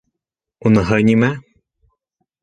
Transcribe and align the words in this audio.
Уныһы 0.69 0.97
нимә? 1.09 1.29